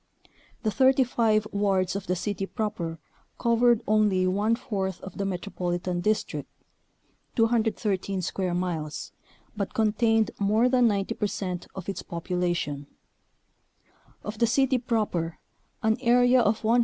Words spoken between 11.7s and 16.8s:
of its population. Of the city proper an area of 103.